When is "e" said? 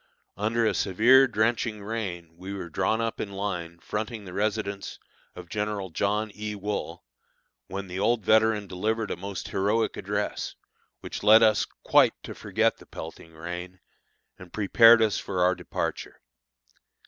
6.33-6.55